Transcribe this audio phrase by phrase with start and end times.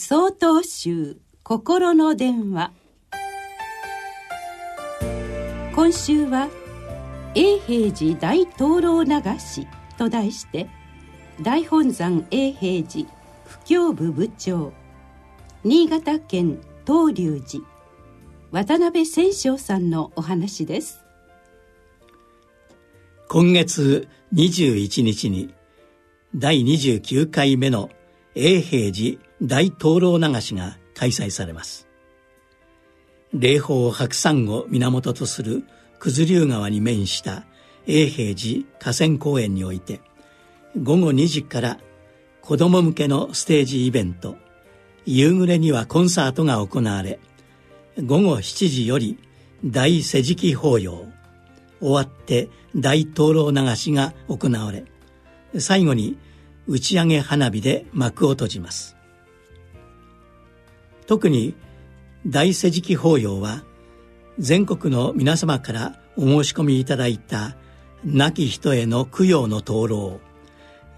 [0.00, 2.70] 総統集心の電話。
[5.74, 6.48] 今週は
[7.34, 9.66] 「永平寺大灯籠流し」
[9.98, 10.68] と題して
[11.42, 13.08] 大本山永平寺
[13.44, 14.72] 布教部部長。
[15.64, 17.64] 新潟県東龍寺
[18.52, 21.00] 渡辺千章さんのお話です。
[23.28, 25.52] 今月21日に
[26.36, 27.90] 第29回目の
[28.34, 31.88] 永平寺大灯籠流しが開催されます。
[33.32, 35.64] 霊峰白山を源とする
[36.00, 37.44] 九頭竜川に面した
[37.86, 40.00] 永平寺河川公園において
[40.82, 41.78] 午後2時から
[42.40, 44.36] 子供向けのステージイベント
[45.04, 47.18] 夕暮れにはコンサートが行われ
[48.02, 49.18] 午後7時より
[49.64, 51.06] 大世辞記法要
[51.80, 54.84] 終わって大灯籠流しが行われ
[55.58, 56.18] 最後に
[56.68, 58.96] 打ち上げ花火で幕を閉じます。
[61.08, 61.54] 特に
[62.26, 63.64] 大世辞記法要は
[64.38, 67.56] 全国の皆様からお申し込みいただいた
[68.04, 70.20] 亡き人への供養の灯籠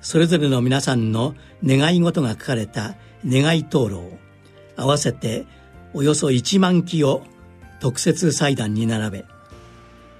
[0.00, 4.18] それぞれの皆さんの願い事が書かれた願い灯籠
[4.76, 5.46] 合わせて
[5.94, 7.22] およそ1万基を
[7.80, 9.24] 特設祭壇に並べ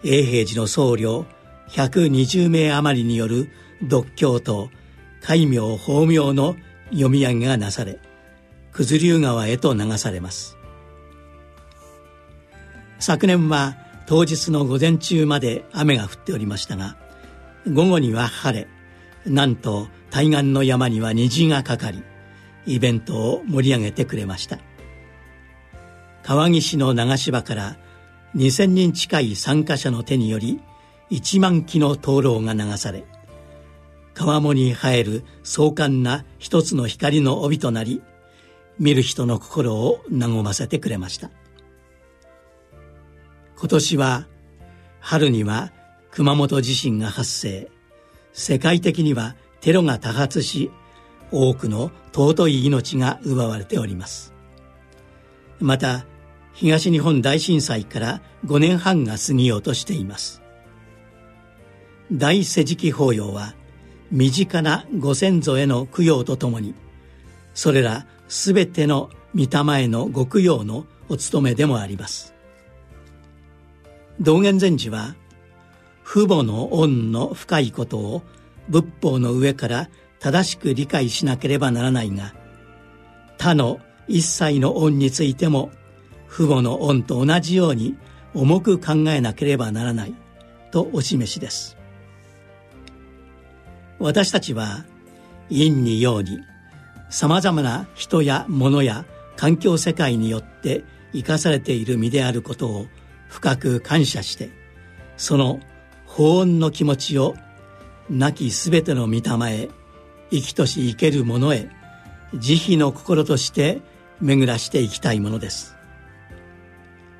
[0.05, 1.25] 永平寺の僧侶
[1.71, 3.49] 120名余りによる
[3.83, 4.71] 読経と
[5.21, 6.57] 戒名法名の
[6.91, 7.99] 読み上げがなされ
[8.73, 10.57] 九頭竜川へと流されます。
[12.99, 13.77] 昨年は
[14.07, 16.97] 当日の午前中まで雨が降っておりましたが
[17.71, 18.69] 午後には晴れ
[19.25, 22.03] なんと対岸の山には虹がかかり
[22.67, 24.59] イベントを盛り上げてくれました。
[26.23, 27.77] 川岸の流し場から
[28.37, 30.61] 2000人近い参加者の手により
[31.11, 33.05] 1万基の灯籠が流され
[34.21, 38.03] 川面に生える壮観な一つの光の帯となり
[38.79, 41.31] 見る人の心を和ませてくれました。
[43.59, 44.27] 今年は
[45.01, 45.73] 春には
[46.11, 47.71] 熊本地震が発生。
[48.35, 50.71] 世界的にはテロが多発し
[51.33, 54.35] 多くの尊い命が奪われております。
[55.61, 56.05] また
[56.53, 60.43] 東日本大震災から5年半が過ぎようとしています。
[62.13, 63.55] 大世辞記法要は
[64.11, 66.75] 身近なご先祖への供養とともに
[67.55, 72.35] それらすべての御霊へのご供養のお務めでもあります。
[74.21, 75.15] 道元禅師は
[76.05, 78.23] 父母の恩の深いことを
[78.69, 79.89] 仏法の上から
[80.19, 82.35] 正しく理解しなければならないが
[83.39, 85.71] 他の一切の恩についても
[86.29, 87.97] 父母の恩と同じように
[88.35, 90.15] 重く考えなければならない
[90.71, 91.80] とお示しです。
[94.01, 94.85] 私たちは
[95.49, 96.41] 陰に陽に
[97.11, 99.05] さまざまな人や物や
[99.37, 102.87] 環境世界によって生かされている身であることを
[103.29, 104.51] 深く感謝して
[105.17, 105.61] その
[106.07, 107.35] 法恩の気持ちを
[108.09, 109.21] 亡きすべての御霊
[109.55, 109.69] へ
[110.31, 111.69] 生きとし生ける者へ
[112.35, 113.81] 慈悲の心として
[114.21, 115.77] 巡らしていきたいものです。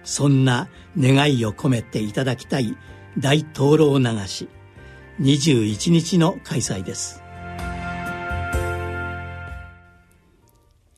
[0.05, 0.69] そんな
[0.99, 2.77] 願いを込めていただきたい
[3.19, 4.49] 大灯籠流し
[5.21, 7.23] 21日の開催です。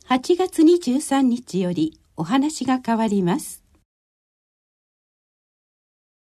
[0.09, 3.62] 8月23日よりお話が変わります。